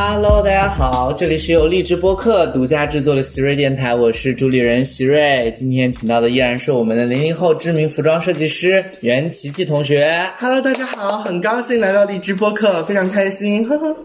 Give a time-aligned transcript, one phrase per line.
[0.00, 5.52] Hello，大家好，这里是由荔枝播客独家制作的席瑞电台，我是主理人席瑞。
[5.56, 10.24] 今天请到的依然是我们的零零后知名服装设计师袁琪琪同学。
[10.38, 13.68] Hello，大家好，很高兴来到荔枝播客，非常开心。
[13.68, 13.96] 呵 呵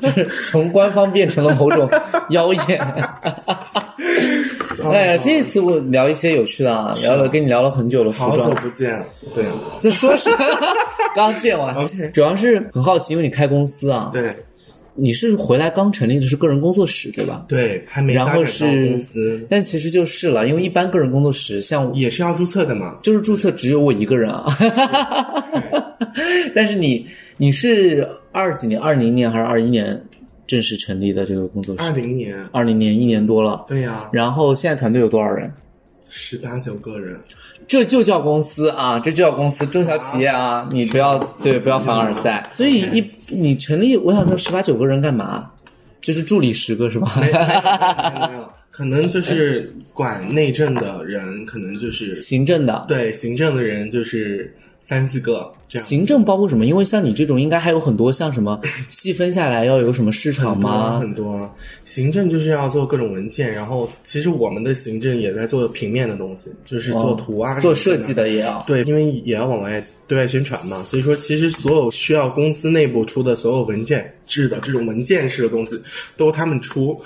[0.00, 1.90] 就是从官方变成了某种
[2.30, 2.78] 妖艳。
[4.88, 9.44] 哎呀，这次我聊一些有趣的啊，聊了跟你聊了很久的服装好久，不见，对
[9.80, 10.30] 这说是
[11.16, 11.74] 刚见完
[12.14, 14.32] 主要是很好奇，因为你开公司啊，对
[14.96, 17.44] 你是回来刚成立的是个人工作室对吧？
[17.48, 22.96] 对，还没然后发展公司，但其实就是了，因为一般个人工作室像也是要注册的嘛。
[23.02, 24.46] 就是注册只有我一个人啊，
[26.54, 27.06] 但是你
[27.36, 30.02] 你是二几年，二零年还是二一年
[30.46, 31.82] 正式成立的这个工作室？
[31.84, 35.52] 二零年，二零年一年多了，对呀、然后现在团队有多少人？
[36.08, 37.18] 十八九个人，
[37.68, 42.48] 这就叫公司啊，这就叫公司，中小企业啊，你不要对不要凡尔赛。
[42.54, 45.50] 所以一你成立，我想说十八九个人干嘛？
[46.00, 47.10] 就是助理十个是吧？
[47.16, 55.88] 没有没有，可能就是管内政的人，可能就是行政的，对行政的人就是三四个这样。
[55.88, 56.66] 行政包括什么？
[56.66, 58.60] 因为像你这种，应该还有很多像什么
[58.90, 60.98] 细分下来要有什么市场很多吗？
[61.00, 61.54] 很多，
[61.86, 68.12] 行政就是要做各种文件，然后其实我们的行政也在做平面的东西，就是做图啊、哦做设计。
[68.12, 68.62] 的也要。
[68.66, 75.80] 对，因为也要往外对外宣传嘛，所以说其实所有需要公司内部出的所有文件制的这种文件式的东西，
[76.16, 77.00] 都他们出，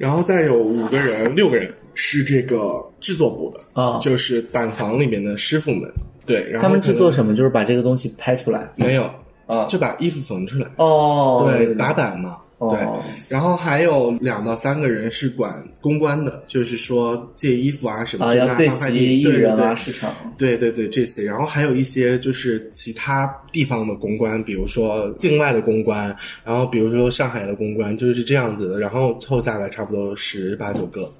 [0.00, 5.92] 然后再有五个人、六个人是这个制作部的，啊就是板房里面的师傅们，
[6.24, 7.36] 对，然后他们制作什么？
[7.36, 9.10] 就是把这个东西拍出来没有
[9.46, 9.66] 啊。
[9.66, 12.38] 就把衣服缝出来，哦，对，打板嘛。
[12.60, 20.10] 哦对，然后还有两到三个人是管公关的，就是说借衣服啊什么啊，对那快递齐艺人啊，市场。
[20.36, 31.10] 对对对，这些，然后还有一些就是其他地方的公关，比如说境外的公关，然后比如说上海的公关，就是这样子的，然后凑下来差不多十八九个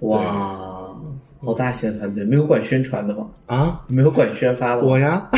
[0.00, 0.88] 哇，
[1.44, 3.26] 好大型的团队，没有管宣传的吗？
[3.46, 4.82] 啊，没有管宣发的？
[4.82, 5.28] 我呀，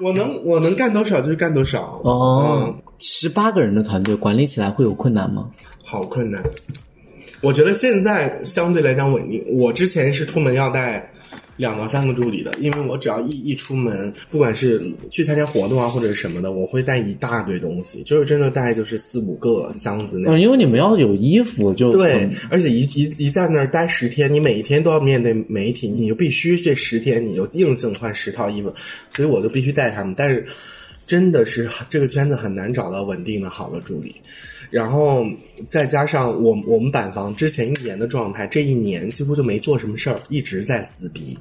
[0.00, 5.50] 我能我能干多少就是干多少，哦嗯，十八个人的团队管理起来会有困难吗？
[5.82, 6.42] 好困难。
[7.42, 9.44] 我觉得现在相对来讲稳定。
[9.52, 11.06] 我之前是出门要带
[11.58, 20.38] 两到三个助理的，因为我只要一一出门，不管是去参加活动啊或者是什么的，我会带一大堆东西，就是真的带就是四五个箱子那种。
[20.38, 28.72] 嗯，因为你们要有衣服，就对，而且一一一在那儿待十天，你每一天都要面对媒体，你就必须这十天你就硬性换十套衣服，
[29.10, 30.14] 所以我就必须带他们。
[30.16, 30.46] 但是
[31.06, 34.14] 真的是这个圈子很难找到稳定的好的助理，
[34.70, 35.26] 然后
[35.68, 41.36] 再加上我我们板房之前一年的状态，这一年几乎就没做什么事儿，一直在撕逼。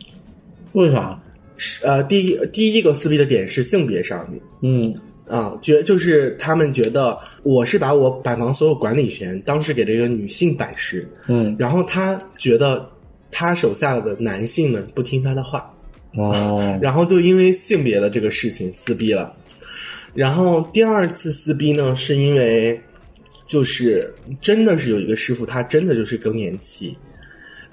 [0.74, 1.20] 为啥？
[1.56, 4.42] 是呃，第一第一个撕逼的点是性别上面。
[4.62, 4.94] 嗯，
[5.28, 12.90] 啊，觉就是他们觉得我是把我板房所有管理权当时给这个女性摆师，嗯，然后他觉得
[13.32, 15.72] 他手下的男性们不听他的话，
[16.16, 19.32] 哦， 然后就因为性别的这个事情撕逼了。
[20.14, 22.80] 然后第二次撕逼呢，是因为
[23.46, 26.96] 就是真的是有一个师傅，他真的就是更年期。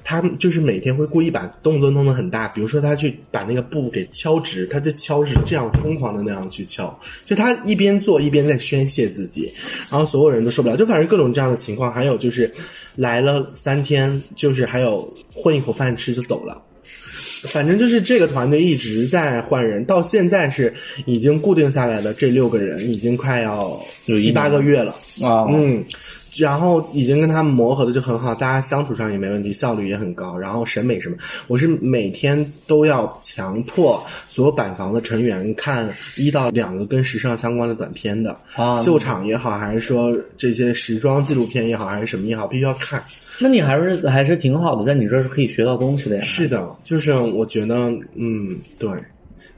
[0.02, 9.52] 他就是每天会故意把动作弄得很大，比如说他去把那个布给敲直，他就敲是这样疯狂的那样去敲，就他一边做一边在宣泄自己，
[9.90, 12.50] 然后所有人都受不了，就反正各种这样的情况，还有就是
[12.96, 16.60] 来了三天，就是还有混一口饭吃就走了。
[17.48, 20.72] 反正就是这个团队一直在换人，到现在是
[21.06, 24.94] 已经固定下来的这六个人，已经快要七八个月了。
[25.22, 25.84] 啊，嗯，
[26.36, 31.16] 然后已经跟他们磨合的就很好，大家相处上也没问题，效率也很高，然后审美什么，
[31.48, 43.02] 我是每天都要强迫所有板房的成员看一到两个跟时尚相关的短片的，啊秀场也好，还是说这些时装纪录片也好，还是什么也好，必须要看。
[43.38, 46.22] 那你还是还是挺好的，在你这儿是可以学到东西的呀。
[46.22, 48.88] 是的，就是我觉得，嗯，对。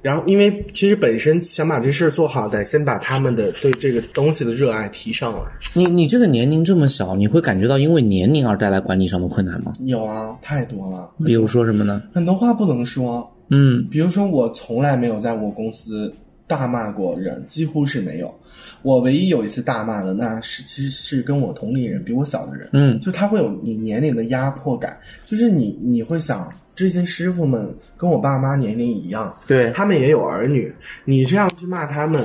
[0.03, 5.41] 然后，因为其实本身想把这事儿做好，得先把他们的对这个东西的热爱提上来。
[5.75, 9.73] 你你这个年龄这么小，你会感觉到因为年龄而带来管理上的困难吗？
[9.81, 12.03] 有啊，太多了，比如说什么呢？
[12.13, 13.27] 很多话不能说。
[13.55, 16.13] 嗯，比如说，我从来没有在我公司
[16.47, 18.35] 大骂过人，几乎是没有。
[18.81, 26.51] 我唯一有一次大骂的，那是其实是跟我同龄人、比我小的人，嗯就他会有你年龄的压迫感，就是你你会想，
[26.91, 30.75] 这些师傅们跟我爸妈年龄一样，对他们也有儿女，
[31.05, 32.23] 你这样去骂他们。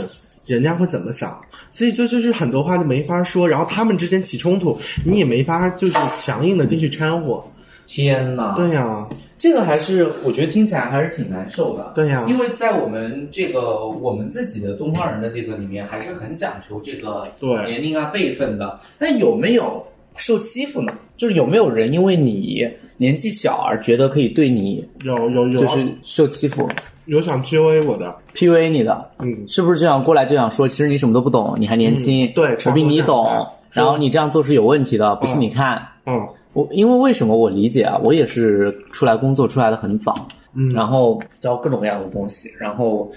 [0.47, 1.37] 人家会怎么想？
[1.73, 7.43] 所以就就是很多话就没法说，然后他们之间起冲突，你也没法就是强硬的进去掺和，
[7.85, 8.53] 天呐！
[8.55, 9.05] 对呀，
[9.37, 11.91] 这个还是我觉得听起来还是挺难受的。
[11.93, 18.79] 对呀因为在我们这个我们自己的东方人的这个里面，还是很讲求这个对年龄啊辈分的。
[18.99, 20.93] 那有没有受欺负呢？
[21.17, 22.65] 就是有没有人因为你
[22.97, 26.67] 年纪小而觉得可以对你有有有，就是受欺负、
[27.05, 29.09] 有想 PUA 我的，PUA 你的？
[29.19, 35.81] 嗯，是不是就想过来就想说，其实你什么都不懂，你还年轻，嗯对我比你懂然后你这样做是有问题的，不信你看。
[36.05, 36.27] 嗯。
[36.53, 37.99] 我因为为什么我理解啊？
[38.03, 43.11] 我也是出来工作出来的很早，嗯，然后教各种各样的东西，然后我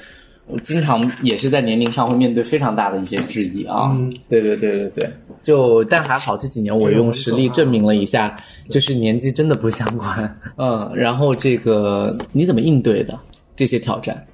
[0.59, 3.91] 经常也是在年龄上会面对非常大的一些质疑啊。
[3.93, 5.11] 嗯对对对对对，
[5.43, 8.37] 就但还好这几年我用实力证明了一下，
[8.71, 10.39] 就是年纪真的不相关。
[10.57, 13.19] 嗯，然后这个你怎么应对的
[13.55, 14.25] 这些挑战？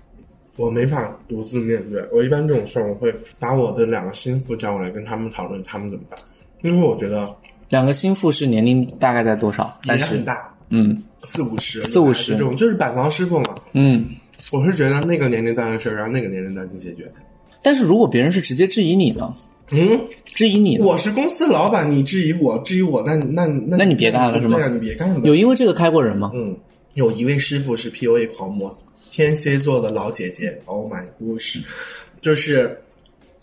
[0.57, 2.03] 我没法独自面对。
[2.13, 6.19] 我一般这种事儿，我会把我的两个心腹叫过来跟他们讨论，他们怎么办。
[6.63, 7.29] 因为我觉得
[7.69, 9.79] 两个心腹是年龄大概在多少？
[9.85, 10.25] 也三十很。
[10.25, 13.55] 大，嗯四五十，四五十这种就是板房师傅嘛。
[13.73, 14.07] 嗯。
[14.53, 17.11] 我是觉得那个年龄段的事儿，让那个年龄段去解决。
[17.63, 19.35] 但是如果别人是直接质疑你的，
[19.73, 25.21] 嗯，质疑你，我是公司老板，你质疑我，质疑我，那那那那你别干了是吗对啊，你别干了。
[25.25, 26.31] 有因为这个开过人吗？
[26.35, 26.57] 嗯，
[26.95, 28.77] 有一位师傅是 PUA 狂魔，
[29.11, 31.61] 天蝎座的老姐姐，Oh my gosh，
[32.21, 32.81] 就是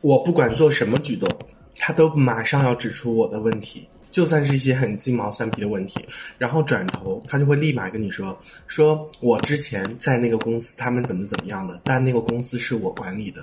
[0.01, 1.29] 我不管做什么举动，
[1.77, 5.99] 他都马上要指出我的问题，就算是一些很鸡毛蒜皮的问题，
[6.37, 8.37] 然后转头他就会立马跟你说，
[8.67, 13.41] 说我之前在那个公司他们怎么怎么样的，但那个公司是我管理的，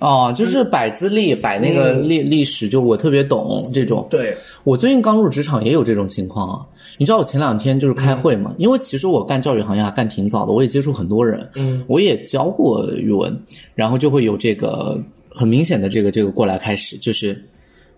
[0.00, 4.04] 哦，就是摆资历，摆那个历历史，就我特别懂这种。
[4.10, 6.66] 对，我最近刚入职场也有这种情况啊。
[6.98, 13.40] 你知道我前两天就是开会嘛，因为其实我干教育行业还干挺早的，我也接触很多人，嗯，我也教过语文，
[13.76, 15.00] 然后就会有这个
[15.30, 17.40] 很明显的这个这个过来开始，就是。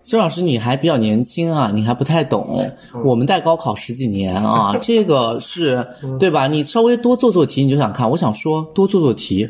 [0.07, 2.65] 邱老师，你还比较年轻啊，你还不太懂。
[3.03, 5.85] 我们带高考十几年啊， 这个是
[6.17, 6.47] 对吧？
[6.47, 8.09] 你稍微多做做题，你就想看。
[8.09, 9.45] 我想说，多做做题。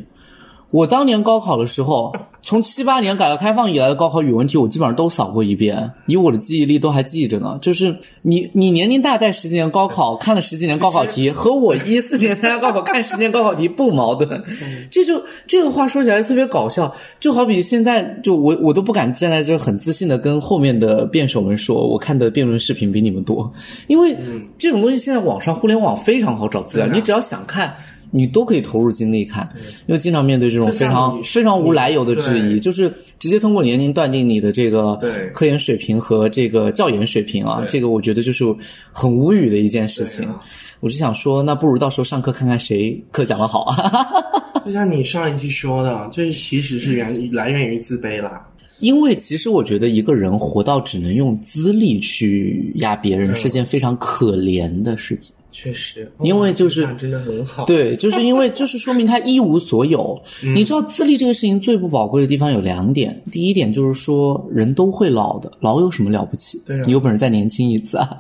[0.72, 2.12] 我当年高考的时候，
[2.48, 7.60] 从七八年改革开放以来的高考语文题，我基本上都扫过一遍，以我的记忆力都还记着呢。
[7.62, 14.42] 就是你，你年龄大带十几年高考，看了十几年高考题，和我一四年参加高考看十年高考题不矛盾。
[14.90, 23.52] 这就这个话说起来特别搞笑，就好比现在就我我都不敢站在这很自信的跟后面的辩手们说，我看的辩论视频比你们多，
[23.88, 24.16] 因为
[24.58, 27.76] 这种东西现在网上互联网非常好找资料，你只要想看。
[28.12, 29.48] 你都可以投入精力看，
[29.88, 35.00] 因为经常面对这种非常非常无来由的质疑，就是直接通过年龄断定你的这个
[35.34, 38.44] 科研水平和这个教研水平啊，这个我觉得就是
[38.92, 40.26] 很无语的一件事情。
[40.28, 40.42] 啊
[40.80, 43.92] 我就想说，那不如到时候上课看看谁课讲的好啊。
[44.64, 48.48] 就像你上一期说的，就是其实是源来源于自卑啦。
[48.80, 55.36] 因为其实我觉得一个人活到只能用资历去压别人，是件非常可怜的事情。
[55.60, 57.66] 确实，因为就是真的很好。
[57.66, 60.16] 对，就是因为就是说明他一无所有。
[60.46, 66.62] 嗯你知道资历这个事情最不宝贵的地方有两点，第一点就是说人都会老的，老有什么了不起？
[66.64, 68.16] 对啊你有本事再年轻一次啊！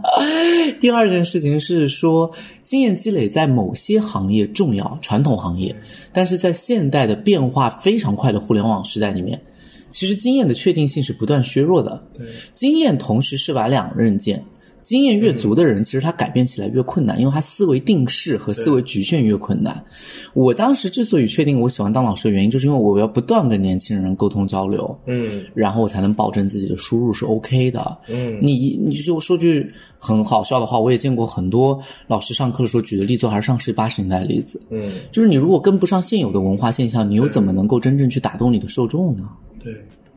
[0.78, 2.30] 第二件事情是说，
[2.62, 5.74] 经验积累在某些行业重要，传统行业，
[6.12, 9.40] 但是在现代的变化非常快的互联网时代里面，
[9.88, 12.04] 其实经验的确定性是不断削弱的。
[12.14, 14.44] 对，经验同时是把两刃剑。
[14.88, 19.84] 经验越足的人，其实他改变起来越困难，因为他思维定式和思维局限越困难。
[20.32, 27.98] 我当时之所以确定我喜欢当老师的原因，就是因为我要不断跟年轻人沟通交流，嗯然后我才能保证自己的输入是 OK 的。
[28.08, 34.58] 嗯，你你就说句很好笑的话，我也见过很多老师上课的时候举的例子，还是上世纪八十年代的例子。
[34.70, 39.28] 嗯，就是你如果跟不上现有的文化现象，你又怎么能够真正去打动你的受众呢？
[39.62, 39.74] 对，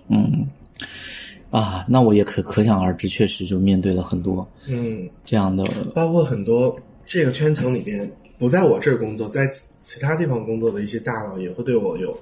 [0.07, 0.47] 嗯，
[1.51, 5.63] 啊，那我也可可想而知，确实就面对了很多嗯，这样的。
[5.93, 12.17] 包括很多这个圈层里边不在我这儿工作，在其其他地方工作的一些大佬也会对我有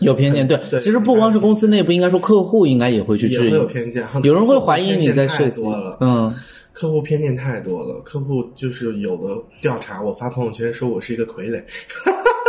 [0.00, 5.66] 有偏见，对，对其实不光是公司内部，应该说客户应该也会去质疑有偏见，有人会怀疑你在设计
[6.00, 6.30] 嗯，
[6.72, 11.62] 客户偏见太多了，客户就是有的调查我发朋友圈说我是一个傀儡，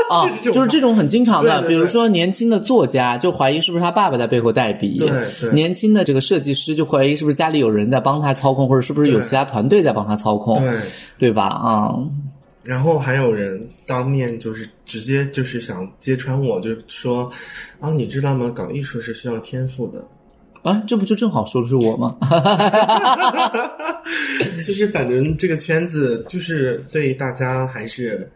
[0.09, 5.09] 啊， 就是这种很经常的，比如说年轻的作家就怀疑是不是他爸爸在背后代笔，对
[5.39, 10.77] 对年轻的这个设计师就怀疑是不是家里有人在帮他操控，或者是不是有其他团队在帮他操控，对。
[11.17, 11.43] 对吧？
[11.47, 11.93] 啊、
[12.63, 17.29] 然后还有人当面就是直接就是想揭穿我，就是说，
[17.79, 18.49] 啊，你知道吗？
[18.55, 20.07] 搞艺术是需要天赋的，
[20.63, 22.15] 啊，这不就正好说的是我吗？
[24.65, 28.29] 就是反正这个圈子就是对大家还是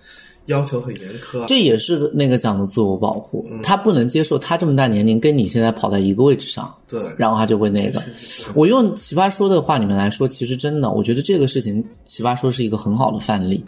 [0.47, 1.45] 要求很严苛。
[1.45, 8.01] 这也是那个讲的自我保护，他不能接受他这么大年龄跟你现在跑在一个位置上，对，然后他就会那个。
[8.55, 13.63] 我用奇葩说的话里面来说，其实真的，我觉得这个事情奇葩说是一个很好的范例。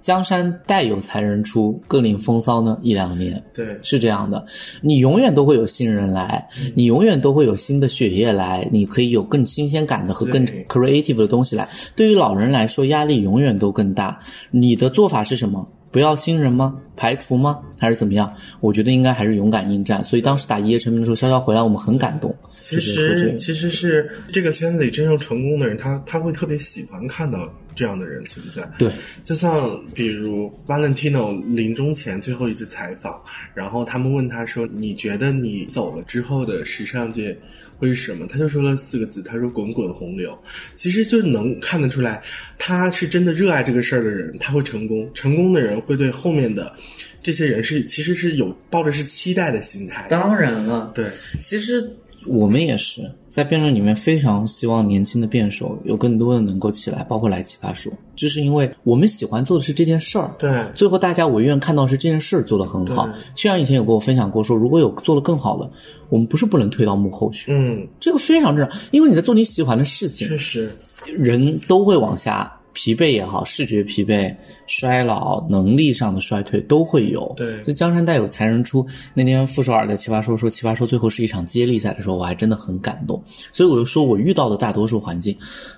[0.00, 3.42] 江山代有才人出，各领风骚呢一两年。
[3.52, 4.42] 对，是这样的，
[4.80, 11.68] 你永远都会有新人来，你永远都会有新的血液来，你可以有更新鲜感的和更 creative 的东西来。
[11.94, 14.18] 对于老人来说，压力永远都更大。
[14.50, 15.68] 你的做法是什么？
[15.90, 16.76] 不要新人吗？
[16.96, 17.60] 排除吗？
[17.78, 18.32] 还是怎么样？
[18.60, 20.04] 我觉得应该还是勇敢应战。
[20.04, 22.34] 所以当时打一夜成名的时候，潇潇回来，我们很感动。
[22.58, 28.70] 其实，其实是这个圈子里真正成功的人，他他会特别喜欢看到这样的人存在。
[28.78, 28.92] 对，
[29.24, 33.22] 就像比如 Valentino 临终前最后一次采访，
[33.54, 37.36] 然后他们问他说：“你觉得你走了之后的时尚界？”
[37.80, 38.26] 会是什么？
[38.26, 40.38] 他就说了四个字，他说“滚滚洪流”。
[40.76, 42.22] 其实就能看得出来，
[42.58, 45.10] 他是真的热爱这个事儿的人，他会成功。
[45.14, 46.74] 成功的人会对后面的
[47.22, 50.06] 这些人是其实是有抱着是期待的心态。
[50.10, 51.10] 当然了，对，
[51.40, 51.90] 其实。
[52.26, 60.30] 我们也是在辩论里面非常希望年轻的辩手有更多的能够起来，包括来奇葩说，就是因为我们喜欢做的是这件事儿。
[60.38, 63.08] 对，最后大家我愿看到是这件事儿做得很好。
[63.34, 65.70] 曲阳以前有跟我分享过，说如果有做得更好的，
[66.08, 67.50] 我们不是不能推到幕后去。
[67.52, 70.28] 嗯，这个非常正常，因为你在做你喜欢的事情。
[70.28, 70.70] 确实，
[71.06, 72.52] 人都会往下。
[72.72, 74.34] 疲惫也好，视觉疲惫、
[74.66, 77.32] 衰老、能力上的衰退都会有。
[77.36, 78.86] 对，就江山代有才人出。
[79.14, 83.22] 那天傅首尔在奇葩说说奇葩说最后是一场接力赛的时候，我还真的很感动。
[83.52, 85.36] 所以我就说我遇到的大多数环境，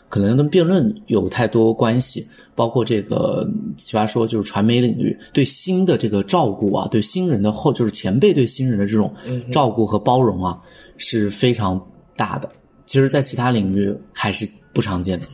[0.09, 9.13] 可能跟辩论有太多关系，包括这个奇葩说就是传媒领域对新的这个照顾啊，对新人的后就是前辈对新人的这种
[9.51, 10.61] 照顾和包容啊，
[10.99, 11.81] 是非常
[12.17, 12.49] 大的。
[12.85, 14.47] 其实，在其他领域还是。
[14.73, 15.27] 不常见的，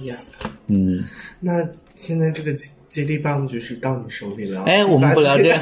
[0.66, 1.02] 嗯，
[1.40, 2.52] 那现在这个
[2.88, 4.64] 接力棒就是到你手里了。
[4.64, 5.58] 哎，我们 不聊这个，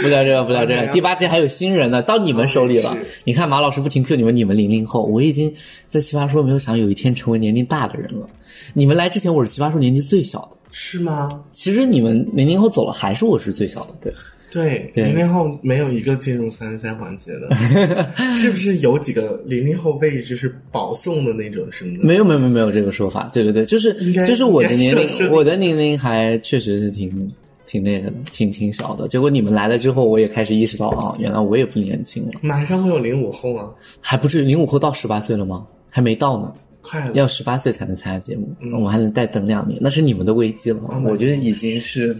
[0.00, 0.86] 不聊这个，不聊这个。
[0.92, 2.96] 第八季还有新人呢，到你们手里了。
[3.24, 5.52] 你看马老师不停 Q 你们，你们零零后，我已经
[5.88, 8.28] 在奇葩说没有想有一天成为年龄大的人了。
[8.74, 11.28] 你们来之前，我是奇葩说年纪最小的，是吗？
[11.50, 14.12] 其实你们零零后走了，还是我是最小的，对。
[14.48, 17.52] 对，零零后没有一个进入三十三环节的，
[18.36, 22.06] 是不是有几个零零后被就是保送的那种什么的？
[22.06, 23.28] 没有，没有，没有，没有这个说法。
[23.34, 23.92] 对对对，就是
[24.24, 27.30] 就是我的年龄，我的年龄还确实是挺
[27.66, 29.08] 挺那个的，挺挺小的。
[29.08, 32.32] 结果你们来了之后，我也开始意识到啊，原来我也不年轻了。
[32.40, 35.66] 马上会有零五后吗，还不至于零五后到十八岁了吗？
[35.90, 38.48] 还没到呢，快要十八岁才能参加节目，
[38.80, 40.80] 我还能再等两年，那是你们的危机了。
[41.04, 42.16] 我觉得已经是。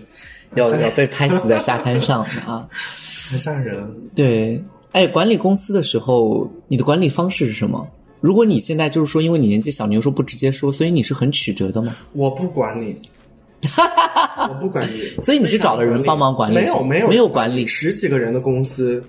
[0.54, 2.68] 要 要被拍死在沙滩上啊！
[3.30, 3.84] 太吓人。
[4.14, 4.62] 对，
[4.92, 7.86] 哎，管理公司的时候，你的管理方式是什么？
[8.20, 11.94] 如果你现在就是说，因为你年纪小，你又说不直接说，所以你是很曲折的吗？
[12.14, 12.96] 我不管理，
[14.48, 16.54] 我不管理，所以你是找了人帮忙管理？
[16.54, 19.02] 没有，没有，没有管理，十几个人的公司，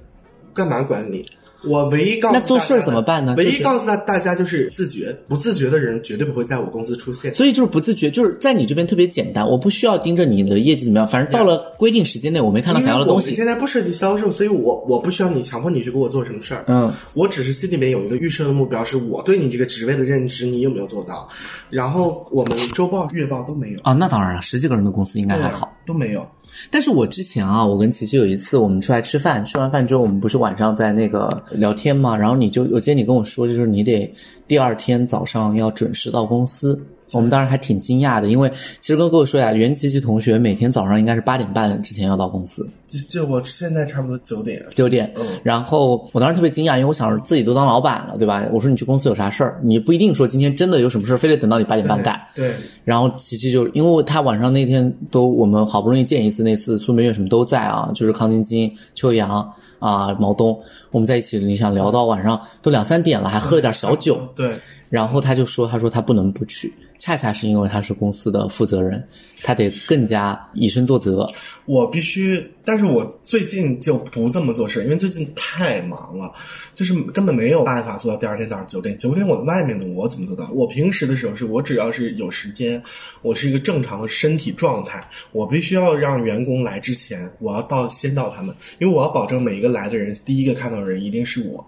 [0.54, 1.26] 干嘛管理？
[1.68, 3.36] 我唯一告诉那做事怎么办呢？
[3.38, 7.34] 唯一告诉他大家就是自觉，不自觉的人绝对不会在我公司出现。
[7.34, 13.34] 所以就是不自觉，就是在你这边特别简单，我不需要盯着你的业绩怎么样，反正到了规定时间内，我没看到想要的东西。
[13.34, 16.64] 现在不涉及销售，所以我我不需要你强迫你去给我做什么事儿。
[16.68, 21.28] 嗯，我只是心里面有一个预设的目标，是我对你这个职位的认知，你有没有做到？
[21.70, 26.26] 然后我们周报、月报都没有啊，那当然了，十几个人的公司应该还好，都没有。
[26.70, 34.14] 但是我之前啊，我跟琪琪有一次，我们出来吃饭，吃完饭之后，我们不是晚上在那个聊天嘛，然后你就，我记得你跟我说，就是你得
[34.48, 36.80] 第二天早上要准时到公司。
[37.14, 42.70] 我们当时还挺惊讶的，因为其实哥跟我说呀，袁琪琪同学每天早上应该是八点半之前要到公司。
[42.88, 44.66] 就就我现在差不多九点。
[44.74, 45.26] 九点，嗯。
[45.44, 48.46] 然后我当时特别惊讶，因为我想着自己都当老板了，对吧？
[48.52, 49.60] 我说你去公司有啥事儿？
[49.62, 52.20] 你不一定说今天真的有什么事儿，非得等到你八点半干。
[52.34, 52.54] 对。
[52.86, 60.58] 然后琪琪就因为他晚上那天都我们好不容易见一次，那次苏明月什么都在啊，就是康晶晶、秋阳啊、毛东，
[60.92, 64.18] 我们在一起，你想聊到晚上都两三点了，还喝了点小酒。
[64.36, 64.56] 对。
[64.90, 69.06] 然后他就说：“他说他不能不去。”恰恰是因为他是公司的负责人，
[69.44, 71.30] 他得更加以身作则。
[71.66, 76.34] 我必须，但是我最近就不这么做事，因为最近太忙了，
[76.76, 78.98] 就是根本没有办法做到第二天早上九点。
[78.98, 80.50] 九点我在外面呢，我怎么做到？
[80.52, 82.82] 我平时的时候是我只要是有时间，
[83.22, 91.66] 我是一个正常的身体状态，我必须要让员工来之前，我要到先到他们，因为我要保证每一个来的人第一个看到的人一定是我。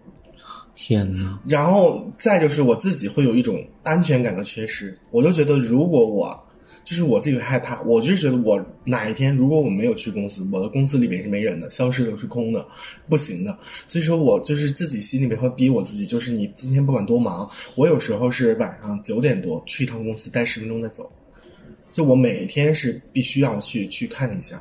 [0.76, 6.42] 天呐，然后再就是我自己会有一种安全感的缺失，我就觉得如果我
[6.90, 12.66] 就是我自己害怕，我就是觉得我哪一天如果我没有去公司，我的公司里面是没人的，消失的是空的，
[13.08, 13.56] 不行的。
[13.86, 21.08] 所以说我就是自己心里面会逼我自己，就是你今天不管多忙，我有时候是晚上九点多去一趟公司，待十分钟再走，
[21.92, 24.60] 就我每天是必须要去去看一下。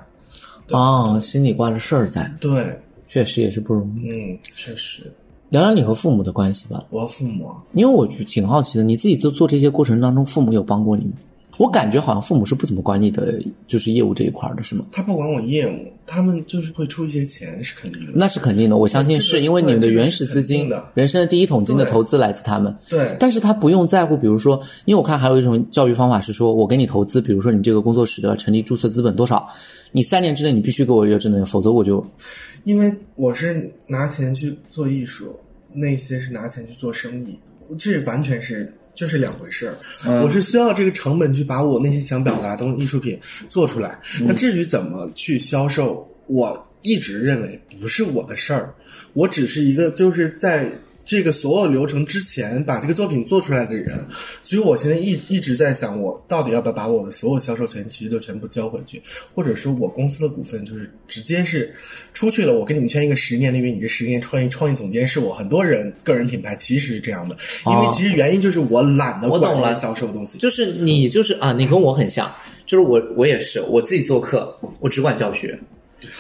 [0.68, 4.06] 哦，心里挂着事儿在，对，确实也是不容易。
[4.06, 5.11] 嗯，确实，
[5.49, 11.12] 聊聊你和父母的关系吧，我父母啊因为我就挺好奇的，你自己做做这些过程当中，父母有帮过你吗？
[11.59, 14.87] 我感觉好像父母是不怎么管你的，就是业务这一块儿的，是吗？
[14.93, 18.12] 他不管我业务，他们就是会出一些钱，是肯定的。
[18.15, 22.75] 那是肯定的，我相信这个是因为你们的原始资金、人生的第一桶金的投资来自他们。
[22.88, 29.49] 对，但是他不用在乎，比如说，因为我看还有一种教育方法是说，我给你投资，比如说你这个工作室的成立注册资本多少，
[29.91, 32.07] 你三年之内你必须给我一个正能量，否则我就
[32.65, 35.35] 因为我是拿钱去做艺术，
[35.73, 37.37] 那些是拿钱去做生意，
[37.77, 39.78] 这完全是就是两回事儿。
[40.05, 43.99] 嗯我是需要这个成本去把我那些想表达的东西艺术品做出来。
[44.23, 48.75] 那至于怎么去销售，我一直认为不是我的事儿，
[49.12, 50.69] 我只是一个就是在。
[51.09, 53.99] 这个所有流程之前把这个作品做出来的人，
[54.43, 59.03] 所以我现在一一直在想，我到底要不要把我的所有销售权其实都全部交回去，
[59.35, 61.75] 或者说我公司的股份就是直接是
[62.12, 67.35] 出去了，我跟你们签一个十年，因为你这十年创意创意总监是我，很多人个人品牌其实是这样的，
[67.65, 72.31] 因为哦其实原因就是我懒得我懂了销售的东西，就是你就是啊，你跟我很像，
[72.67, 75.59] 就是我我也是我自己做客，我只管教学，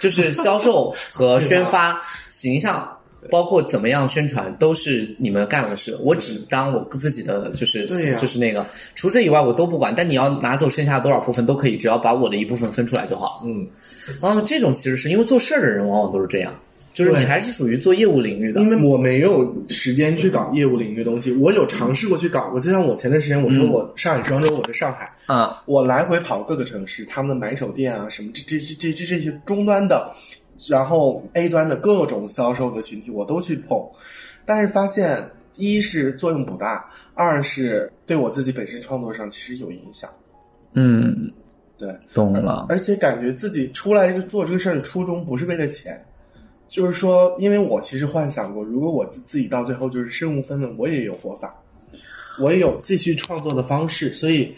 [0.00, 2.90] 就是销售和宣发、形象。
[3.30, 9.94] 包括怎么样宣传都是你们干的事，我只当我自己的就是对就是那个，除这以外我都不管。
[9.96, 13.42] 但你要拿走剩下多少部分都可以，只要把我的一部分分出来就好。
[13.44, 13.66] 嗯，
[14.22, 16.54] 然后这种其实是因为做事儿的人往往都是这样，
[16.94, 18.70] 就是你还是属于做业务领域的因。
[18.70, 30.10] 为我没有时间去搞业务领域的东西，我有尝试过去搞过，就像我前段时间我说我上海双周我在上海，啊，我来回跑各个城市，他们的买手店啊什么这这这这这这些终端的，
[30.68, 33.78] 然后 A 端的各种销售的群体我都去碰，
[34.44, 35.18] 但是发现
[35.56, 40.10] 一是作用不大，二是对我自己本身创作上其实有影响，
[40.72, 41.32] 嗯，
[41.76, 42.66] 对，懂了。
[42.68, 46.04] 而且感觉自己出来这个做这个事儿的初衷不是为了钱，
[46.68, 51.54] 就是说，因为我其实幻想过，如果我自自己到最后就是身无分文，我也有活法，
[52.40, 54.54] 我也有继续创作的方式，所以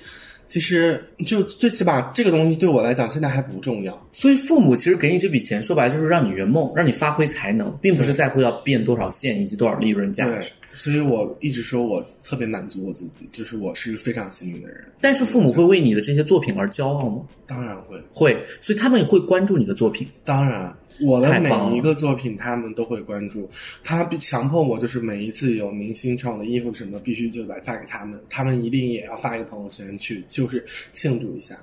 [0.50, 4.06] 其实就最起码这个东西对我来讲现在还不重要。
[4.10, 14.82] 所以父母其实给你这笔钱，说白了就是让你圆梦，让你发挥才能，并不是在乎要变多少线以及多少利润价值。，所以我一直说我特别满足我自己，就是我是非常幸运的人。
[14.98, 17.22] 但是父母会为你的这些作品而骄傲吗？
[17.46, 20.06] 当然会，会，所以他们也会关注你的作品。
[20.24, 23.46] 当然，我的每一个作品他们都会关注，
[23.84, 30.64] 他强迫我就是每一次有明星穿我的衣服什么，必须就来发给他们，他们一定也要发一个朋友圈去，就是
[30.94, 31.54] 庆祝一下。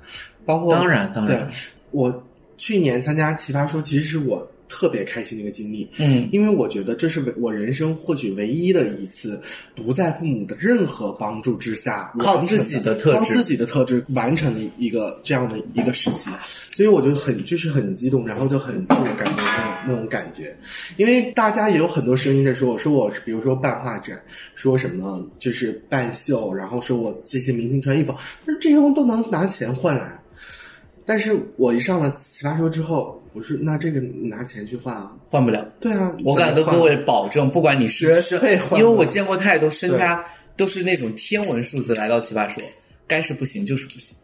[0.46, 1.52] 包括当然，当对然，
[1.90, 2.24] 我
[2.56, 5.90] 去年参加奇葩说，其实是我特别开心的一个经历。
[5.98, 9.40] 嗯，因为我觉得这是我人生或许唯一的一次，
[9.76, 16.30] 不在父母的任何帮助之下，靠自己的特质靠自己的特质完成的一个这样的一个时期，
[16.72, 20.56] 所以我就很就是很激动，然后就很自我感觉那种那种感觉，
[20.98, 24.22] 因为大家也有很多声音在说我，说我比如说办画展，
[24.56, 28.14] 说什么就是办秀，然后说我这些明星穿衣服，
[28.46, 30.20] 但是这些东西都能拿钱换来。
[31.08, 35.12] 但是我一上了奇葩说之后，我说那这个拿钱去换啊？
[35.30, 35.66] 换不了。
[35.80, 40.24] 对啊，我敢跟各位保证，不管你是绝对换不了因为我见过太多身家
[40.58, 42.62] 都是那种天文数字来到奇葩说，
[43.08, 44.18] 该是不行就是不行，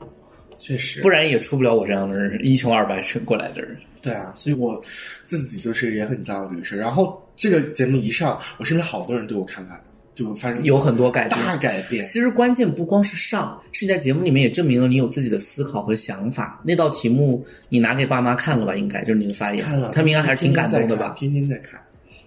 [0.60, 3.78] 确实不然也出不了我这样的人，一穷二白撑过来的人。
[4.02, 4.84] 对啊，所以我
[5.24, 6.80] 自己就是也很在乎这个事儿。
[6.80, 9.82] 然后这个节目一上，我身边好多人对我看法
[10.14, 12.04] 就发生有很多改变大改变。
[12.06, 16.62] 其实关键不光是上，是在节目里面也证明了你有自己的思考和想法。
[16.64, 18.76] 那道题目你拿给爸妈看了吧？
[18.76, 21.16] 应该就是你的发言，看了，他们应该还是挺感动的吧？
[21.18, 21.80] 天天在看，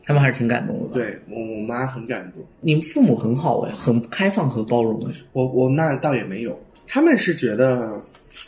[0.05, 5.13] 他们还是挺感动的吧？，对我我妈很感动，你们父母很好哎，很开放和包容哎。
[5.33, 8.01] 我我那倒也没有，他们是觉得。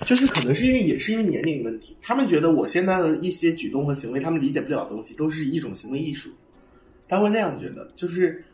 [0.05, 6.29] 就是可能是因为也是因为年龄问题，他们觉得我现在的一些举动和行为，他们理解不了的东西，都是一种行为艺术，
[7.09, 8.45] 他会那样觉得，就是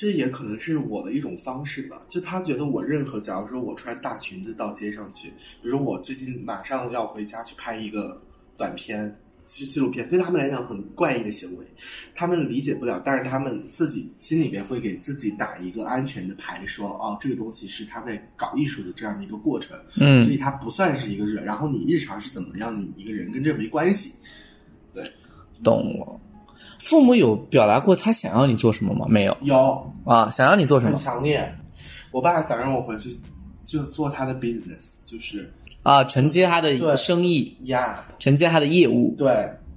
[0.00, 2.00] 这也可能是我的一种方式吧。
[2.08, 5.28] 就他觉得我任何，假如说我穿大裙子到街上去，
[5.60, 8.18] 比如说我最近马上要回家去拍一个
[8.56, 9.14] 短片。
[9.50, 11.66] 纪纪录片对他们来讲很怪异的行为，
[12.14, 21.40] 他们理解不了，但是他们自己心里边会给自己打一个安全的牌，说哦，这个东西是他在搞艺术的这样的一个过程，嗯所嗯，以它不算是一个热。
[21.40, 24.14] 然后你日常是怎么样的一个人，跟这没关系。
[24.94, 25.04] 对
[25.64, 26.20] 懂了。
[26.80, 29.06] 父母有表达过他想要你做什么吗？
[29.08, 31.54] 没有有啊，想要你做什很么强烈。
[32.10, 33.16] 我爸想让我回去
[33.64, 36.02] 就做他的 business，就是啊？
[36.04, 39.14] 承接他的对生意，呀，承接他的业务。
[39.16, 39.30] 对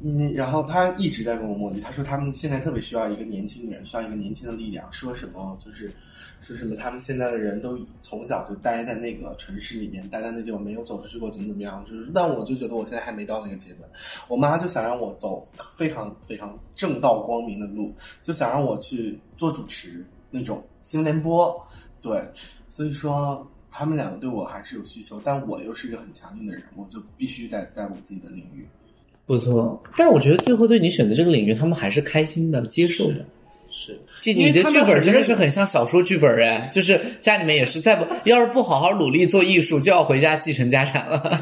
[0.06, 4.86] 嗯，然后他一直在跟我磨叽，他说他们现在特别需要一个年轻人，需要一个年轻的力量。
[4.92, 5.94] 说什么就是
[6.44, 11.84] 说什么他们现在的人都从小就待在那个城市里面，待在那地方没有走出去过，怎么怎么样。
[11.90, 13.90] 就是，但我就觉得我现在还没到那个阶段。
[14.28, 21.56] 我妈就想让我走非常非常正道光明的路，就想让我去做主持那种新闻联播。
[22.02, 22.22] 对，
[22.70, 28.68] 所以说他们两个对我还是有需求，但我又是一个很强硬的人，我就必须得在我自己的领域。
[29.26, 33.26] 不错，但是我觉得最后对你选择这个领域，他们还是开心的、接受的。
[33.76, 41.40] 是，这你的剧本真的是很像小说剧本哎，就是家里面也是再不要是不好好努力做艺术，就要回家继承家产了。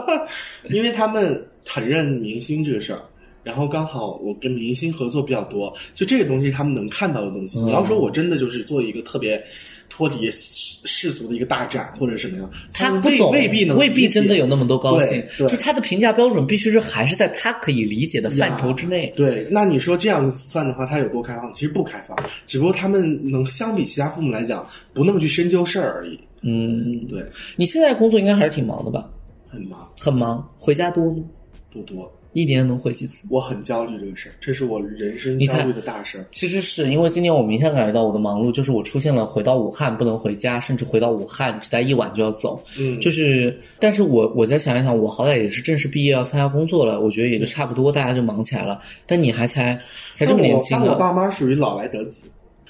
[0.68, 3.00] 因为他们很认明星这个事儿，
[3.42, 7.58] 然后刚好我跟明星合作比较多，就这个东西他们能看到的东西。
[7.60, 9.42] 你要说我真的就是做一个特别。
[9.90, 15.22] 脱离世俗的一个大展或者什么样，他不懂，未必能，未必真的有那么多高兴。
[15.36, 19.12] 就他的评价标准必须是还是在他可以理解的范畴之内。
[19.16, 21.52] 对，那你说这样算的话，他有多开放？
[21.52, 26.18] 其实不开放，只不过他们能相比其他父母来讲，不那么去深究事儿而已。
[26.42, 27.22] 嗯，对。
[27.56, 29.10] 你现在工作应该还是挺忙的吧？
[29.48, 30.48] 很忙，很忙。
[30.56, 31.24] 回家多吗？
[31.72, 32.10] 不多。
[32.32, 33.26] 一年能回几次？
[33.28, 36.24] 我很焦虑这个事儿，这是我人生焦虑的大事儿。
[36.30, 42.62] 其实是因为今年我明显感觉到我的忙碌，就是我出现了回到武汉不能回家，甚至回到武汉只待一晚就要走。
[42.78, 48.80] 嗯，就是，但是我我再想一想，我好歹也是正式毕业要参加工作了，我觉得也就差不多，大家就忙起来了。
[49.06, 49.76] 但你还才
[50.14, 52.24] 才这么年轻，我爸妈属于老来得子，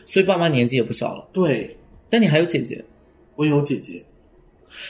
[0.06, 1.28] 所以爸妈年纪也不小了。
[1.32, 1.76] 对，
[2.08, 2.82] 但你还有姐姐，
[3.36, 4.02] 我有姐姐。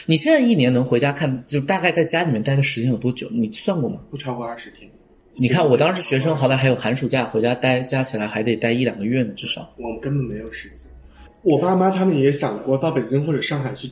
[0.07, 3.29] 你现在一年能回家看，就大概在家里面待的时间有多久？
[3.31, 4.01] 你算过吗？
[4.11, 4.91] 不超过二十天。
[5.35, 9.73] 你看，我当时学生，好歹还有寒暑假回家待，加起来还得待一两个月呢，至少。
[9.77, 10.87] 我们根本没有时间。
[11.43, 13.91] 我爸妈他们也想过到北京或者上海去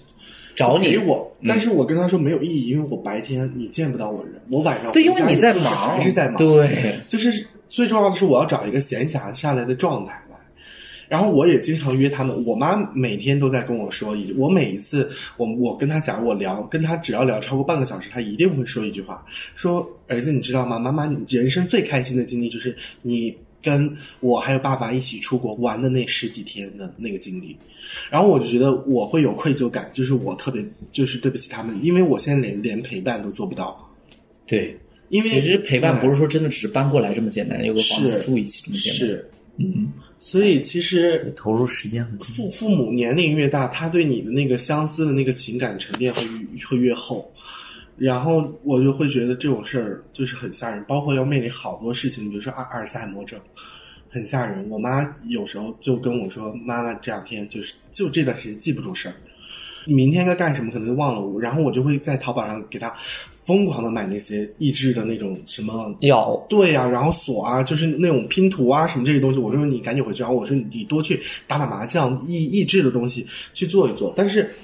[0.54, 6.36] 找你我，但是我跟他说没有意义，因为我白天你见不到我人，我晚上对，因为你在忙，还是在忙。
[6.36, 10.22] 对，就是最重要的是我要找一个闲暇下来的状态。
[11.08, 19.24] 然后我也经常约他们，我妈每天都在跟我说一，我每一次我我跟她讲，我聊跟她只要聊超过半个小时，她一定会说一句话，
[19.56, 20.78] 说儿子你知道吗？
[20.78, 23.90] 妈妈，你人生最开心的经历就是你跟
[24.20, 27.56] 我还有爸爸一起出国玩的那十几天的那个经历。
[28.10, 33.90] 然后我就觉得我会有愧疚感，就是我特别就是对不起他们，因为我现在连连陪伴都做不到。
[34.46, 39.08] 对，因为其实陪伴不是说真的只是搬过来这么简单，有个房子住一起这么简单。
[39.08, 39.30] 是。
[39.60, 46.22] 嗯，所以其实投入时间很父父母年龄越大，他对你的那个相思的那个情感沉淀会
[46.64, 47.28] 会越厚，
[47.96, 53.36] 然后我就会觉得这种事儿就是很吓人，包括要面临好多事情，比如说阿阿尔茨海默症，
[54.08, 54.64] 很吓人。
[54.70, 59.14] 我妈有时候就跟我说：“妈妈这两天就是就这段时间记不住事儿，
[59.86, 62.94] 明天该干什么可能就忘了。”然后我就会在淘宝上给她。
[63.48, 69.38] 疯狂的买那些益智的那种什么药，对呀，然后锁啊，就是那种拼图啊什么这些东西。
[69.38, 74.12] 我说你赶紧回去，然后我说你多去打打麻将，益益智的东西去做一做。
[74.14, 74.54] 但是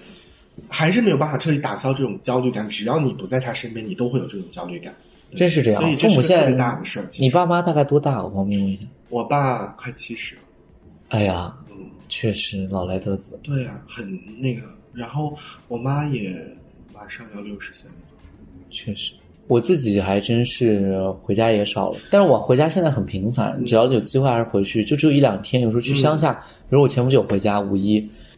[0.69, 2.69] 还是没有办法彻底打消这种焦虑感。
[2.69, 4.95] 只要你不在他身边，你都会有这种焦虑感。
[5.31, 7.07] 真是这样，所以父母现在大的事儿。
[7.19, 8.23] 你爸妈大概多大？
[8.23, 8.83] 我方便问一下。
[9.09, 10.37] 我爸快七十。
[11.09, 11.77] 哎呀，嗯，
[12.11, 13.41] 确实老来得子。
[13.43, 14.07] 对呀，很
[14.39, 14.61] 那个。
[14.93, 15.35] 然后
[15.69, 16.39] 我妈也
[16.93, 17.97] 马上要六十岁了。
[18.75, 19.13] 确实，
[19.47, 21.99] 我自己还真是回家也少了。
[22.11, 25.63] 但是我回家现在很频繁，只要有机会还是回去，就只有一两天。
[25.63, 27.95] 有时候去乡下，比如我前不久回家五一，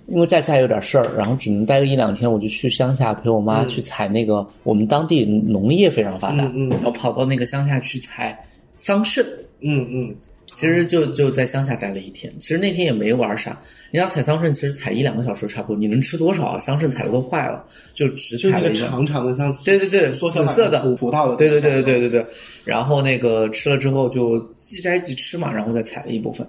[0.09, 8.39] 因为在家有点事儿，然后只能待个一两天，我就去乡下陪我妈去采那个我们当地农业非常发达，然后跑到那个乡下去采
[8.77, 9.25] 桑葚。
[9.61, 10.15] 嗯嗯。
[10.57, 13.61] 其实就就在乡下待了一天，其实那天也没玩啥。
[13.91, 15.77] 你要采桑葚，其实采一两个小时差不多。
[15.79, 16.59] 你能吃多少啊？
[16.59, 21.37] 桑葚采的都坏了，就只采了一个长长的像对对对，紫色的葡萄的。
[21.37, 22.27] 对对对对对对对。
[22.65, 26.47] 然后那个吃了之后就即摘即吃嘛，然后再采了一部分。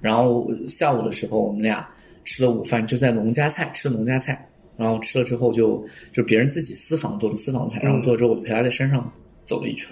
[0.00, 1.86] 然后下午的时候我们俩
[2.24, 4.46] 吃了午饭，就在农家菜吃的农家菜。
[4.78, 9.12] 然后吃了之后就就别人自己私房做的私房菜，然后做了之后我就陪他在山上
[9.44, 9.88] 走了一圈，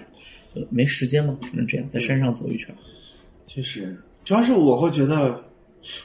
[0.71, 2.75] 没时间嘛，只能这样在山上走一圈。
[3.49, 5.43] 确实，主要是我会觉得，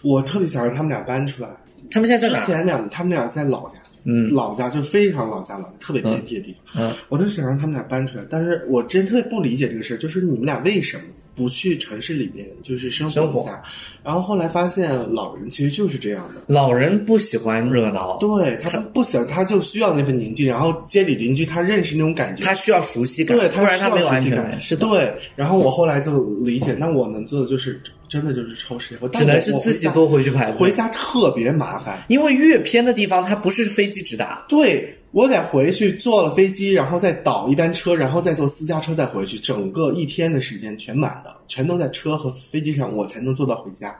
[0.01, 1.49] 我特别想让他们俩搬出来。
[1.91, 3.75] 他们现在在之前两，他们俩在老家，
[4.05, 6.81] 嗯，老家就非常老家，老家特别偏僻的地方。
[6.81, 11.03] 嗯，我都想让他们俩搬出来，但是我真特别不理解这个事儿，就是你们俩为什么？
[11.35, 13.63] 不去城市里面就是生活一下，
[14.03, 16.41] 然后后来发现老人其实就是这样的。
[16.47, 20.47] 老人不喜欢热闹，对他不喜欢，他就需要那份宁静。
[20.47, 24.59] 然后街里邻居他认识那种感觉，他需要熟悉感，对，不然他没有安全感。
[24.61, 25.11] 是对。
[25.35, 30.51] 然后我后来就理解，那我能做的就是真的就是抽时间，我只能是自己多回去排。
[30.51, 34.45] 回家特别麻烦，因为越偏的地方，它不是飞机直达。
[34.47, 34.95] 对。
[35.13, 43.95] 我得回去坐了飞机，然后再倒一班车，然后再坐私家车再回去，整个一天的时间全满的，全都在车和飞机上，我才能坐到回家。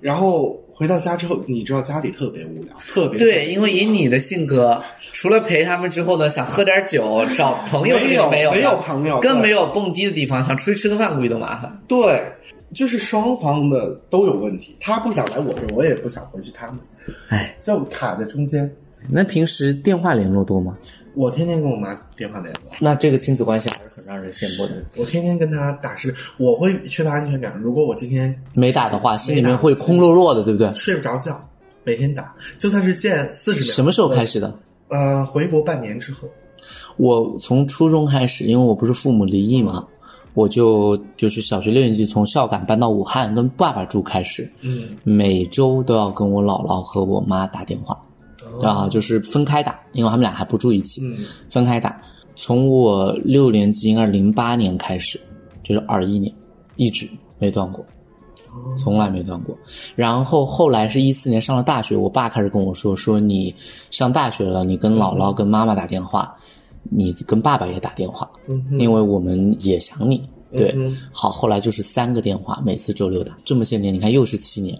[0.00, 11.80] 然后回到家之后，你知道家里特别无聊，特别对，因为以你的性格，除了陪他们之后呢，想喝点酒、找朋友，这没有没有没有朋友，更没有蹦迪的地方，想出去吃个饭估计都麻烦。
[11.86, 12.20] 对，
[12.74, 14.76] 就是双方的都有问题。
[14.80, 16.78] 他不想来我这儿，我也不想回去他们，
[17.28, 18.68] 哎，就卡在中间。
[19.08, 20.76] 那平时电话联络多吗？
[21.14, 24.82] 我天天跟我妈电话联络，那这个亲子关系还是很让人羡慕的。
[24.98, 27.54] 我天天跟她打是，我会缺乏安全感。
[27.58, 30.72] 如果我今天没打的话，心里面会空落落的，对不对？
[30.74, 31.38] 睡不着觉，
[31.84, 33.74] 每天打，就算是见四十秒。
[33.74, 34.58] 什么时候开始的？
[34.88, 36.26] 呃，回国半年之后，
[36.96, 39.86] 我从初中开始，因为我不是父母离异嘛，
[40.32, 47.98] 我就就是小学六年级从孝感搬到武汉跟爸爸住开始，嗯，每周都要跟我姥姥和我妈打电话，
[48.60, 51.16] 啊，就是分开打，因为他们俩还不住一起，嗯
[51.50, 52.00] 分开打。
[52.34, 55.20] 从我六年级应该是零八年开始，
[55.62, 56.32] 就是二一年，
[56.76, 57.84] 一直没断过，
[58.76, 59.56] 从来没断过。
[59.94, 63.54] 然后后来是一四年上了大学，我爸开始跟我说，说你
[63.90, 66.34] 上大学了，你跟姥姥跟妈妈打电话，
[66.90, 68.28] 你跟爸爸也打电话，
[68.78, 70.22] 因为我们也想你。
[70.54, 74.78] 对，嗯好，后来就是三个电话，每次周六打，这么些年，你看又是七年，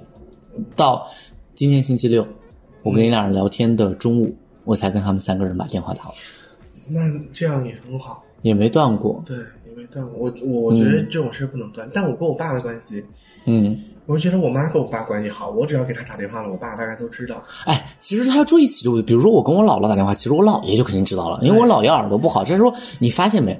[0.76, 1.06] 到
[1.54, 2.26] 今天星期六，
[2.82, 6.14] 我跟你俩人聊天的中午，我才跟他们三个人把电话打了，
[6.88, 7.00] 那
[7.32, 8.22] 这样也很好。
[8.42, 9.22] 也没断过。
[9.24, 10.04] 对，也没断。
[10.08, 13.04] 过我我觉得这种事不能断，但我跟我爸的关系，
[13.46, 17.40] 嗯，我觉得我妈跟我爸关系好，我只要给他打电话了，我爸大概都知道。
[17.66, 22.42] 哎，其实他要住一起就，比如说我跟我姥姥打电话，其实我姥爷就肯定知道了，因为我姥爷耳朵不好。
[22.42, 23.56] 这说你发现没？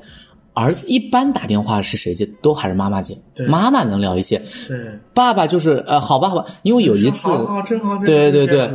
[0.55, 2.29] 儿子一般打电话是谁接？
[2.43, 4.37] 都还是妈妈接，对妈妈能聊一些。
[4.69, 4.77] 对，
[5.15, 8.69] 爸爸就是呃，好吧好吧，因为有一次，好好真好，真对对对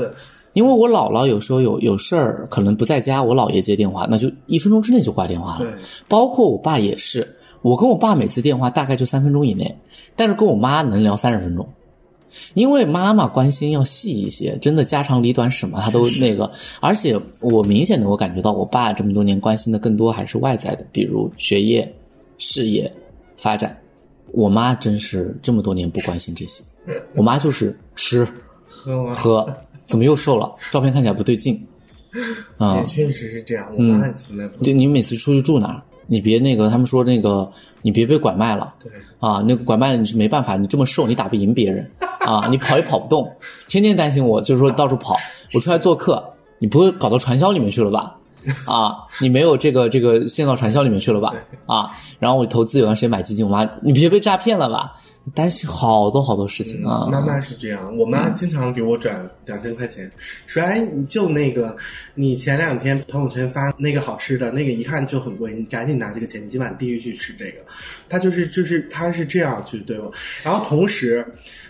[0.57, 5.59] 因为我姥姥有时候有有事儿，可能不在家，我姥爷接电话，那就一分钟之内就挂电话了。
[5.59, 5.69] 对，
[6.07, 9.77] 包括我爸也是，我跟我爸每次电话大概就三分钟以内，
[10.15, 11.63] 但是跟我妈能聊三十分钟，
[12.55, 21.87] 因为妈妈关心要细一些，真的家长里短什么她都那个，而且我明显的我感觉到我爸这么多年关心的更多还是外在的，比如学业、
[22.39, 22.91] 事业
[23.37, 23.77] 发展，
[24.31, 26.63] 我妈真是这么多年不关心这些，
[27.13, 28.27] 我妈就是吃
[28.87, 29.45] 嗯喝，
[29.87, 30.53] 怎么又瘦了？
[30.69, 31.59] 照片看起来不对劲
[32.57, 32.83] 啊也！
[32.83, 35.81] 确实是这样，我妈也从来不对，你每次出去住哪儿？
[36.07, 37.49] 你别那个，他们说那个，
[37.81, 38.91] 你别被拐卖了对。
[39.19, 39.43] 啊！
[39.47, 42.47] 那个拐卖了你是没办法，你这么瘦，你打不赢别人啊！
[42.49, 43.29] 你跑也跑不动，
[43.67, 45.17] 天天担心我，就是说到处跑。
[45.53, 46.23] 我出来做客，
[46.59, 48.15] 你不会搞到传销里面去了吧？
[48.65, 51.33] 啊，你没有这个这个陷到传销里面去了吧？
[51.65, 54.93] 啊，然后我投资有段时间买基金，我妈你别被诈骗了吧？
[55.35, 57.07] 担心好多好多事情啊！
[57.11, 60.09] 妈妈是这样，我妈经常给我转两千块钱，
[60.45, 61.75] 说：“哎，你就那个，
[62.13, 67.65] 你前两天朋友圈发那个好吃的，那个一看就很贵，你赶紧拿这个钱，你今晚必须去吃这个。”
[68.07, 70.11] 她就是就是她是这样去对我，
[70.43, 71.25] 然后同时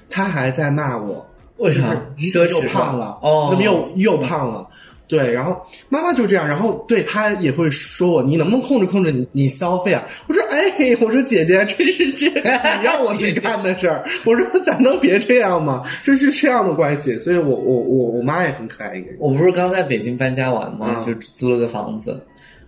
[0.10, 1.26] 她还在骂我，
[1.58, 4.67] 为啥就是奢侈又胖了，哦那么又又胖了。
[5.08, 10.04] 对，然后妈妈就这样，然后对她也会说我，你能不能控制控制你你消费啊？
[10.28, 15.84] 我说，哎，我说姐姐，这是这你让我去 干的事儿，我说咱能别这样吗？
[16.04, 19.18] 就是这样的关系，所以我我我我妈也很可爱一个人。
[19.20, 20.98] 我不是刚在北京搬家完吗？
[20.98, 22.22] 嗯就租了个房子。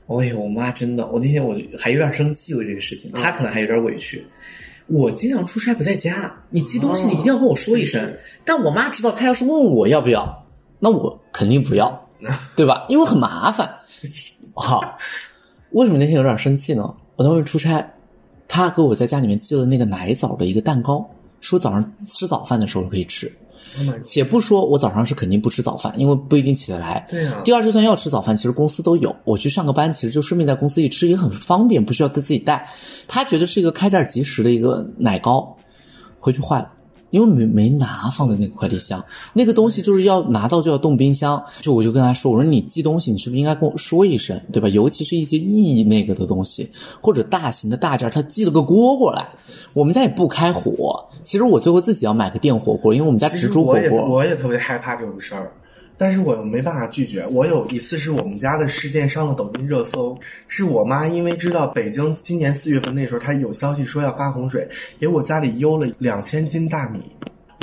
[0.08, 4.26] 哎呦，我妈真的，我那天我还有点生气为这个事情，她可能还有点委屈。
[4.88, 8.12] 我经常出差不在家，你寄东西你一定要跟我说一声。
[8.44, 10.48] 但我妈知道，她要是问我要不要，
[10.80, 12.09] 那我肯定不要，
[12.56, 12.86] 对吧？
[12.90, 13.70] 因为很麻烦。
[14.54, 14.98] 好，
[15.72, 16.94] 为什么那天有点生气呢？
[17.16, 17.86] 我在外面出差，
[18.48, 21.08] 他给我在家里面寄了那个奶枣的一个蛋糕，
[21.42, 23.32] 说早上吃早饭的时候可以吃。
[23.78, 27.06] Oh 且不说我早上是肯定不吃早饭，因为不一定起得来。
[27.10, 32.68] 对啊第二，就算要吃早饭，其实公司都有，我去上个班，其实就顺便在公司一吃也很方便，不需要他自己带。
[33.08, 35.56] 他觉得是一个开袋即食的一个奶糕，
[36.20, 36.72] 回去坏了。
[37.12, 44.70] 因为没没拿放在那个快递箱，那个东西就是要拿到就要冻冰箱，就我就跟他说，我说你寄东西，你是不是应该跟我说一声，对吧？
[44.70, 46.70] 尤其是一些意义那个的东西，
[47.02, 49.28] 或者大型的大件儿，他寄了个锅过来，
[49.74, 54.08] 我们家也不开火，其实我最后自己要买个电火锅，因为我们家只煮火锅。
[54.08, 55.52] 我也特别害怕这种事儿，
[56.00, 57.28] 但是我又没办法拒绝。
[57.32, 67.04] 我有一次是我们家的事件上了抖音热搜，是我妈因为知道北京今年四月份那时候她有消息说要发洪水，给我家里邮了两千斤大米。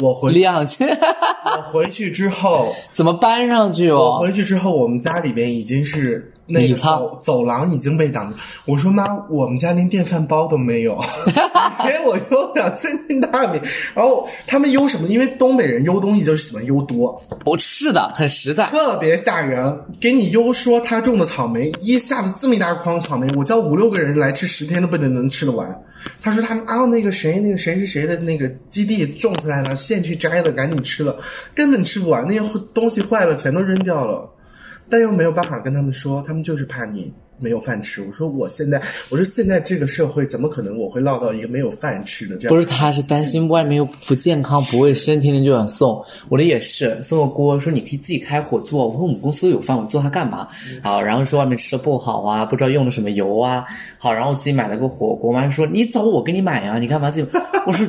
[0.03, 4.21] 我回两千我回去之后， 怎么搬上去哦我哦？
[4.21, 8.37] 回去之后，我们家里边已经是那个走走廊已经被挡住。
[8.65, 10.99] 我说妈，我们家连电饭煲都没有，
[11.85, 13.61] 给我邮两千斤大米。
[13.95, 15.09] 然后他们邮什么？
[15.09, 18.67] 因为东北人邮东西就是喜欢邮多，我是的，很实在。
[18.67, 19.77] 特别吓人。
[20.01, 25.83] 给你邮说他种的草莓，一下子这么一大筐草莓，我叫五六个人来吃，十天都不一定能吃得完。
[26.21, 31.17] 他说他们啊，那个谁，那个谁是谁的那个基地种出来了，现去摘了，赶紧吃了，
[31.55, 32.41] 根本吃不完，那些
[32.73, 34.29] 东西坏了全都扔掉了，
[34.89, 38.03] 但又没有办法跟他们说，他们就是怕你没有饭吃。
[38.03, 42.55] 我说我现在，我说现在这个社会怎么可能我会落到一个没有饭吃的这样？
[42.55, 46.03] 不是，他是担心外面又不健康、不卫生，天天就想送。
[46.29, 48.87] 我的也是，送个锅，说你可以自己开火做。
[48.89, 50.49] 我说我们公司有饭，我做它干嘛？
[50.83, 53.65] 好，然后说外面吃的不好啊，不知道用的什么油啊。
[53.99, 57.29] 好，然后我自己买了个火锅，我妈说你找我给你买呀，你干嘛自己？
[57.67, 57.85] 我说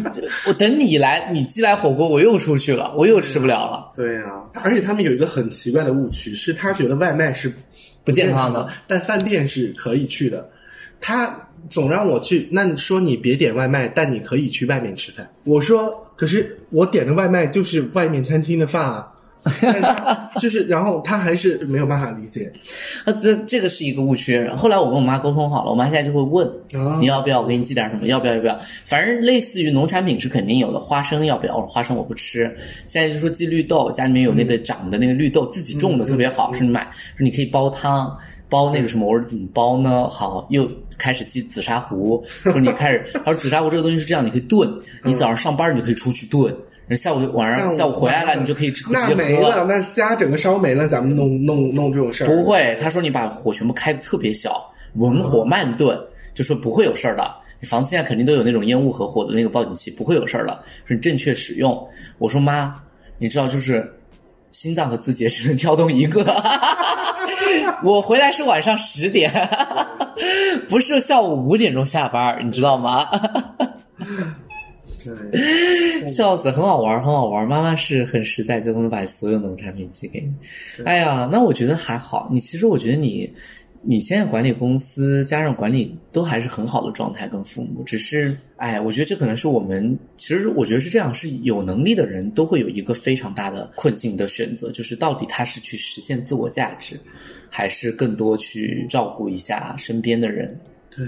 [0.47, 3.91] 我等你来，你寄来火锅，我又出去了，我又吃不了了。
[3.95, 7.53] 对啊，而且他们有一个很奇怪的误区，是他觉得外卖是
[8.07, 10.49] 不健康的，但饭店是可以去的。
[10.99, 11.37] 他
[11.69, 15.29] 总让我去，那你说你别点外卖，但你可以去外面吃饭。
[15.43, 19.07] 我说，可是我点的外卖就是外面餐厅的饭啊。
[20.39, 22.52] 就是，然后他还是没有办法理解。
[23.06, 24.47] 那 这这个是一个误区。
[24.50, 28.60] 后来我跟我妈沟通好了，我妈现在就会问、啊你要不要，我给你寄点什么，要不要要不要？
[28.86, 31.56] 反正类似于农产品是肯定有的，花生要不要？
[31.56, 32.43] 我说花生我不吃。
[32.88, 36.82] 现在就说寄绿豆，家里面有那个长的那个绿豆，自己种的特别好，是你买，
[37.15, 38.17] 说你可以煲汤。
[38.50, 40.08] 煲那个什么，我说怎么煲呢？
[40.08, 40.65] 好，又
[40.97, 44.73] 开始寄紫砂壶，说你开始，他说紫砂壶这个东西是这样，你可以炖，
[45.04, 46.56] 你早上上班你就可以出去炖，
[46.95, 49.13] 下午晚上下午回来了，你就可以直接喝。
[49.15, 56.00] 没了，那家整个烧没了，咱们弄弄弄这种事儿不会，他说你把火全部开的特别小，文火慢炖，
[56.34, 57.30] 就说不会有事儿的。
[57.60, 60.54] 你房子现在肯定都有那种烟雾和火的那个报警器，不会有事儿的。
[60.86, 61.76] 说你正确使用。
[62.19, 62.76] 我说妈，
[63.17, 63.91] 你知道就是
[64.52, 66.23] 心脏和字节只能跳动一个。
[67.84, 69.32] 我回来是晚上十点，
[70.69, 73.08] 不是下午五点钟下班，你知道吗？
[75.31, 77.47] 对， 笑死，很好玩，很好玩。
[77.47, 80.33] 妈妈是很实在，在公司把所有农产品寄给你。
[80.83, 82.29] 哎呀，那我觉得还好。
[82.31, 83.31] 你其实我觉得你，
[83.81, 87.83] 你现在管理公司加上管理都还是很好的状态，跟父母。
[87.83, 96.99] 只是，哎，我觉得这可能是我们，其实我觉得是这样，是有能力的人都会有一个非常大的困境的选择，就是到底他是去实现自我价值，
[97.49, 100.59] 还是更多去照顾一下身边的人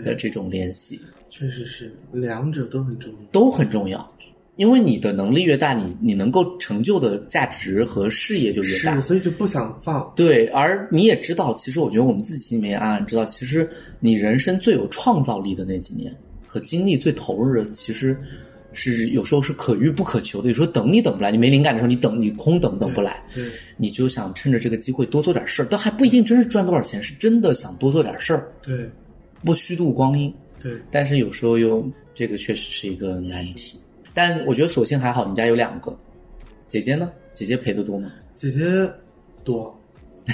[0.03, 0.99] 的，这种联系。
[1.29, 3.17] 确实是，两者都很重要。
[3.31, 4.15] 都很重要，
[4.55, 9.01] 因为你的能力越大，你你能够成就的价值和事业就越大是，。
[9.01, 10.11] 所以就不想放。
[10.15, 16.13] 对，而你也知道，其实我觉得我们自己心里面也暗暗知道，其实你人生最有创造力的那几年
[16.47, 18.17] 和精力最投入的，其实
[18.73, 20.47] 是有时候是可遇不可求的。
[20.49, 23.43] 有时候等你等不来，你没灵感的时候，你等你空等等不来，对，
[23.77, 28.89] 你就想趁着这个机会多做点事儿，但还不一定真是赚多少钱，是真的想多做点事儿，对，
[29.43, 30.33] 不虚度光阴。
[30.61, 33.79] 对，但是有时候又这个确实是一个难题。
[34.13, 35.97] 但我觉得索性还好，你家有两个，
[36.67, 37.09] 姐姐呢？
[37.31, 38.11] 姐姐陪的多吗？
[38.35, 38.59] 姐姐
[39.43, 39.73] 多，
[40.27, 40.33] 姐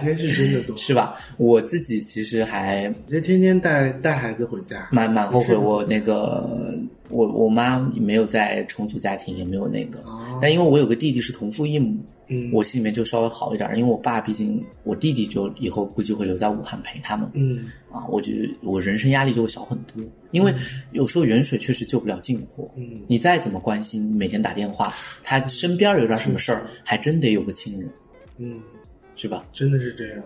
[0.00, 0.76] 姐是真的多。
[0.76, 1.14] 是吧？
[1.36, 6.76] 我自己其实还姐姐天天带带孩子回家，蛮蛮后悔，我那个
[7.08, 10.00] 我我妈没有在重组家庭，也没有那个。
[10.00, 11.96] 哦，但因为我有个弟弟是同父异母，
[12.28, 17.30] 嗯，我心里面就稍微好一点，因为我爸毕竟我弟弟就以后估计会留在武汉陪他们。
[17.34, 20.54] 嗯，啊，我觉得我人生压力就会小很多，因为
[20.92, 22.70] 有时候远水确实救不了近火。
[22.76, 27.90] 嗯你再怎么关心，每天打电话，他身边有点什么事儿，还真得有个亲人，
[28.38, 28.60] 嗯，
[29.14, 29.46] 是吧？
[29.52, 30.22] 真的是这样。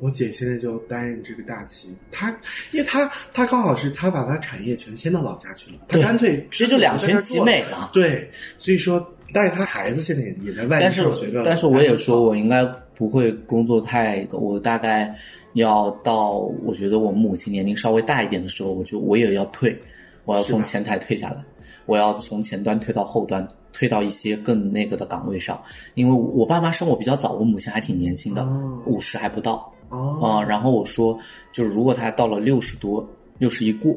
[0.00, 2.30] 我姐现在就担任这个大旗，她
[2.70, 7.78] 因为她她刚好是她把她产业全迁到老家去了，她干脆这就两全其美了。
[7.78, 7.90] 嘛。
[7.92, 15.12] 对，所以说，但是她孩子现在也也在外但是面上学着，但是我也说，我应该不会工作太，我大概
[15.54, 16.32] 要到
[16.64, 19.76] 我觉得我母亲年龄稍微大一点的时候，我就我也要退，
[20.24, 21.44] 我要从前台退下来，
[21.86, 25.60] 我要从前端退到后端，退到一些更那个的岗位上，
[25.94, 29.72] 因为我爸妈生我比较早，我母亲还挺年轻的哦，五十还不到。
[29.88, 31.18] 哦啊、然后我说，
[31.52, 33.06] 就是如果他到了六十多，
[33.38, 33.94] 六十一过，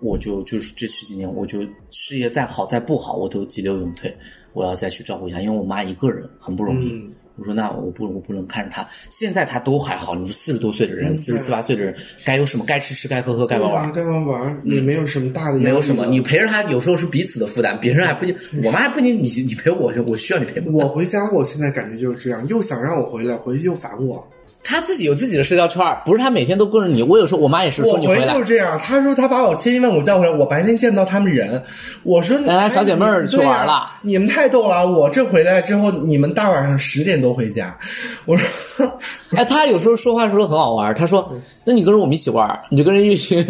[0.00, 4.14] 我就就是这十几年，我就事业再好再不好，我都急流勇退，
[4.52, 6.92] 我要再去照顾一下，因为我妈一个人很不容易。
[6.92, 13.92] 嗯我说那我不我不能看着她，现在她都还好，你说四十多岁的人，嗯四十七八岁的人，该有什么该吃吃该喝喝该玩玩。
[13.92, 20.82] 该玩玩，也没有什么大的没有什么，你陪着她有时候是彼此的负担，别人还不一定，我妈还不行，你你陪我，我需要你陪我。
[20.82, 24.26] 我回家，我现在感觉就是这样，又想让我回来，回去又烦我。
[24.62, 27.02] 他自己有自己的社交圈儿，不是他每天都跟着你。
[27.02, 31.62] 我有时候我妈也是说你回来就是，这样，他说他把我千辛万苦叫回来，我白天见不到他们人。
[32.02, 34.86] 我说，来来小姐妹儿去玩了你们太逗了！
[34.86, 37.76] 我这回来之后，你们大晚上十点多回家，
[38.26, 38.46] 我说
[39.36, 40.94] 哎，他有时候说话时候很好玩儿。
[40.94, 41.30] 他说
[41.64, 43.44] ：“那你跟着我们一起玩，你就跟着一群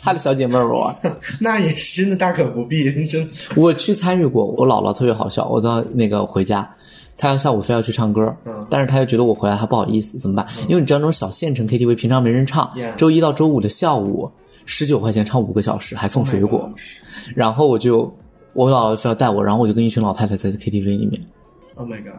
[0.00, 0.94] 他的小姐妹儿玩。
[1.40, 5.48] 那也是真的大可不必，真” 我去参与过，我姥姥特别好笑。
[5.48, 6.68] 我到那个回家，
[7.20, 10.46] 她要下午非要去唱歌，嗯但是他又觉得我回来他不好意思，怎么办？
[10.68, 14.30] 因为你知道那种小县城 KTV 平常没人唱周一到周五的下午
[14.64, 16.70] 十九块钱唱五个小时，还送水果。
[17.34, 18.10] 然后我就
[18.54, 21.20] 我姥姥非要带我，然后我就跟一群老太太在 KTV 里面。
[21.74, 22.14] Oh my god，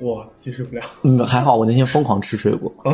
[0.00, 0.82] 我接受不了。
[1.02, 2.72] 嗯，还好我那天疯狂吃水果。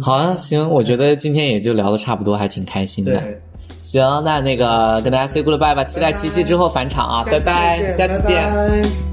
[0.00, 3.22] 好啊，行，我觉得今天也就聊的差不多，还挺开心的。
[3.82, 8.42] 对，行，那那个跟大家 say goodbye 吧，期待七夕之后返场啊，拜拜，下次见。
[8.42, 9.11] 拜拜